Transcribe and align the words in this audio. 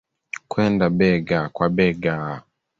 kwenda 0.47 0.85
bega 0.97 1.39
kwa 1.53 1.67
bega 1.75 2.13